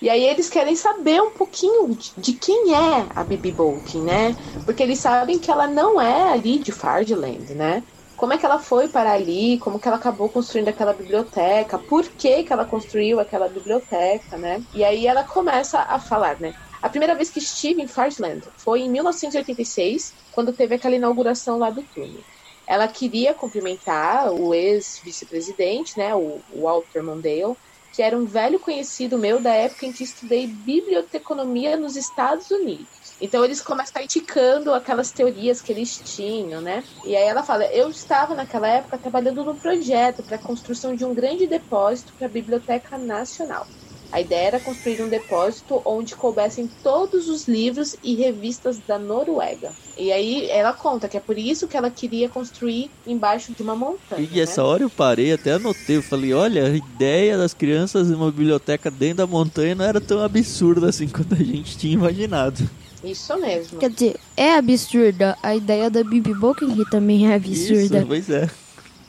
[0.00, 4.36] e aí eles querem saber um pouquinho de, quem é a Bibi Bolkin, né?
[4.64, 7.82] Porque eles sabem que ela não é ali de Fardland, né?
[8.14, 12.04] Como é que ela foi para ali, como que ela acabou construindo aquela biblioteca, por
[12.04, 14.62] que que ela construiu aquela biblioteca, né?
[14.74, 16.54] E aí ela começa a falar, né?
[16.82, 21.70] A primeira vez que estive em Fardland foi em 1986, quando teve aquela inauguração lá
[21.70, 22.22] do túnel.
[22.66, 27.56] Ela queria cumprimentar o ex-vice-presidente, né, o Walter Mondale,
[27.96, 33.16] que era um velho conhecido meu da época em que estudei biblioteconomia nos Estados Unidos.
[33.18, 36.84] Então eles começam criticando aquelas teorias que eles tinham, né?
[37.06, 41.06] E aí ela fala: Eu estava naquela época trabalhando no projeto para a construção de
[41.06, 43.66] um grande depósito para a Biblioteca Nacional.
[44.12, 49.72] A ideia era construir um depósito onde coubessem todos os livros e revistas da Noruega.
[49.98, 53.74] E aí ela conta que é por isso que ela queria construir embaixo de uma
[53.74, 54.28] montanha.
[54.30, 54.68] E essa né?
[54.68, 58.90] hora eu parei, até anotei, eu falei, olha, a ideia das crianças em uma biblioteca
[58.90, 62.68] dentro da montanha não era tão absurda assim quanto a gente tinha imaginado.
[63.02, 63.78] Isso mesmo.
[63.78, 65.36] Quer dizer, é absurda.
[65.42, 67.98] A ideia da Bibi Boken também é absurda.
[67.98, 68.50] Isso, pois é.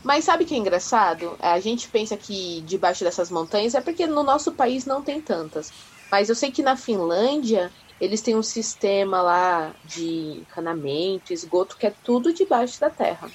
[0.08, 1.36] Mas sabe que é engraçado?
[1.38, 5.70] A gente pensa que debaixo dessas montanhas é porque no nosso país não tem tantas.
[6.10, 11.88] Mas eu sei que na Finlândia eles têm um sistema lá de encanamento, esgoto, que
[11.88, 13.30] é tudo debaixo da terra.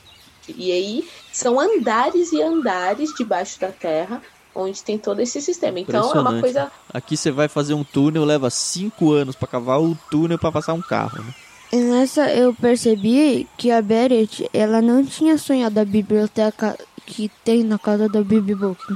[0.49, 4.23] E aí são andares e andares debaixo da terra
[4.55, 5.79] onde tem todo esse sistema.
[5.79, 6.73] Então é uma coisa.
[6.91, 10.73] Aqui você vai fazer um túnel, leva cinco anos para cavar o túnel para passar
[10.73, 11.23] um carro.
[11.23, 11.35] Né?
[11.73, 17.65] E nessa eu percebi que a Beret, ela não tinha sonhado a biblioteca que tem
[17.65, 18.95] na casa da Bibi Bolkin.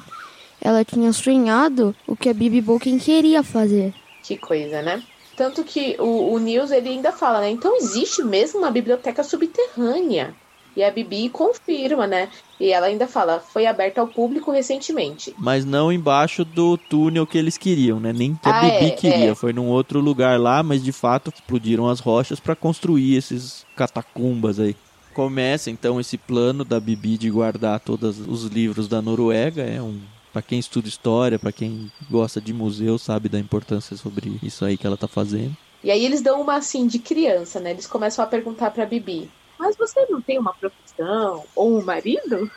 [0.60, 3.94] Ela tinha sonhado o que a Bibi Bolkin queria fazer.
[4.22, 5.02] Que coisa, né?
[5.36, 7.50] Tanto que o, o News ele ainda fala, né?
[7.50, 10.34] Então existe mesmo uma biblioteca subterrânea.
[10.76, 12.28] E a Bibi confirma, né?
[12.60, 15.34] E ela ainda fala, foi aberta ao público recentemente.
[15.38, 18.12] Mas não embaixo do túnel que eles queriam, né?
[18.12, 19.30] Nem que a ah, Bibi é, queria.
[19.30, 19.34] É.
[19.34, 24.60] Foi num outro lugar lá, mas de fato explodiram as rochas para construir esses catacumbas
[24.60, 24.76] aí.
[25.14, 29.62] Começa então esse plano da Bibi de guardar todos os livros da Noruega.
[29.62, 29.98] É um
[30.36, 34.76] para quem estuda história, para quem gosta de museu, sabe da importância sobre isso aí
[34.76, 35.56] que ela tá fazendo.
[35.82, 37.70] E aí eles dão uma assim de criança, né?
[37.70, 42.50] Eles começam a perguntar para Bibi: mas você não tem uma profissão ou um marido?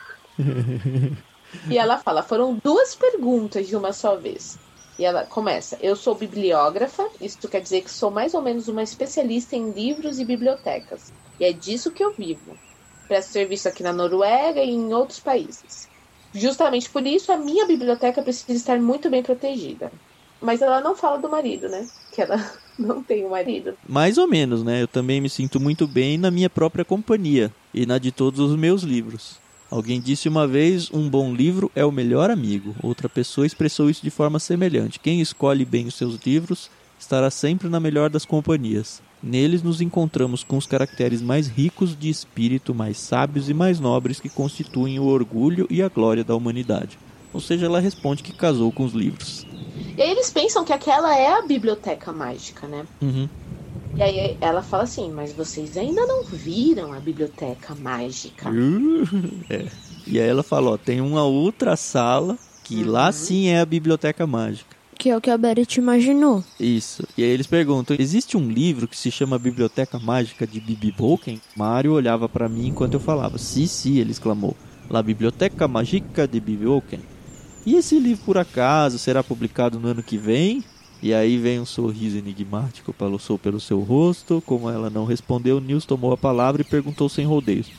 [1.68, 4.58] e ela fala: foram duas perguntas de uma só vez.
[4.98, 8.82] E ela começa: Eu sou bibliógrafa, isso quer dizer que sou mais ou menos uma
[8.82, 11.12] especialista em livros e bibliotecas.
[11.38, 12.56] E é disso que eu vivo.
[13.08, 15.88] Presto serviço aqui na Noruega e em outros países.
[16.32, 19.90] Justamente por isso, a minha biblioteca precisa estar muito bem protegida.
[20.40, 21.86] Mas ela não fala do marido, né?
[22.12, 22.36] Que ela
[22.78, 23.74] não tem um marido.
[23.88, 24.82] Mais ou menos, né?
[24.82, 28.56] Eu também me sinto muito bem na minha própria companhia e na de todos os
[28.56, 29.38] meus livros.
[29.70, 32.74] Alguém disse uma vez: um bom livro é o melhor amigo.
[32.82, 34.98] Outra pessoa expressou isso de forma semelhante.
[34.98, 39.00] Quem escolhe bem os seus livros estará sempre na melhor das companhias.
[39.22, 44.18] Neles nos encontramos com os caracteres mais ricos de espírito, mais sábios e mais nobres
[44.18, 46.98] que constituem o orgulho e a glória da humanidade.
[47.32, 49.46] Ou seja, ela responde que casou com os livros.
[49.96, 52.86] E aí eles pensam que aquela é a biblioteca mágica, né?
[53.00, 53.28] Uhum.
[53.96, 58.48] E aí ela fala assim, mas vocês ainda não viram a biblioteca mágica.
[58.50, 59.04] Uh,
[59.50, 59.66] é.
[60.06, 62.90] E aí ela fala, ó, tem uma outra sala que uhum.
[62.90, 64.80] lá sim é a biblioteca mágica.
[65.00, 66.44] Que é o que a Beret imaginou.
[66.58, 67.08] Isso.
[67.16, 71.40] E aí eles perguntam: existe um livro que se chama Biblioteca Mágica de Bibi Bolken?
[71.56, 73.38] Mario olhava para mim enquanto eu falava.
[73.38, 74.54] Sim, sim, ele exclamou.
[74.90, 77.00] La Biblioteca Mágica de Bibi Bolken.
[77.64, 80.64] E esse livro, por acaso, será publicado no ano que vem?
[81.02, 84.42] E aí vem um sorriso enigmático passou pelo seu rosto.
[84.44, 87.70] Como ela não respondeu, Nils tomou a palavra e perguntou sem rodeios: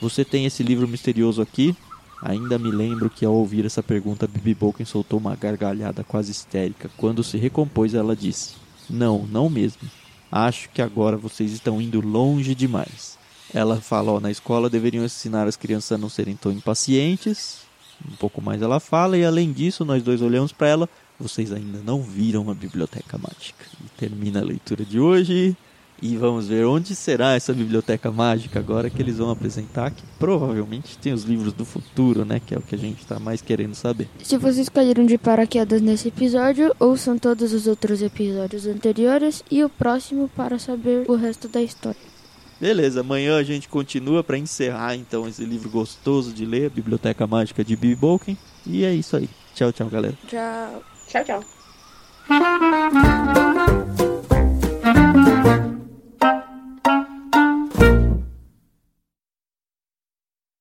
[0.00, 1.76] Você tem esse livro misterioso aqui?
[2.22, 6.90] Ainda me lembro que ao ouvir essa pergunta, Bibi Bolken soltou uma gargalhada quase histérica.
[6.96, 8.54] Quando se recompôs, ela disse:
[8.88, 9.82] Não, não mesmo.
[10.30, 13.18] Acho que agora vocês estão indo longe demais.
[13.52, 17.67] Ela falou: na escola deveriam ensinar as crianças a não serem tão impacientes.
[18.06, 20.88] Um pouco mais ela fala, e além disso, nós dois olhamos para ela.
[21.18, 23.64] Vocês ainda não viram a biblioteca mágica.
[23.84, 25.56] E termina a leitura de hoje.
[26.00, 30.96] E vamos ver onde será essa biblioteca mágica agora que eles vão apresentar, que provavelmente
[30.96, 32.40] tem os livros do futuro, né?
[32.44, 34.08] Que é o que a gente está mais querendo saber.
[34.22, 39.68] Se vocês caíram de paraquedas nesse episódio, ouçam todos os outros episódios anteriores e o
[39.68, 42.17] próximo para saber o resto da história.
[42.60, 47.64] Beleza, amanhã a gente continua para encerrar então esse livro gostoso de ler, Biblioteca Mágica
[47.64, 48.36] de Bibi Bolken.
[48.66, 49.28] E é isso aí.
[49.54, 50.18] Tchau, tchau, galera.
[50.26, 50.82] Tchau.
[51.06, 51.44] Tchau, tchau.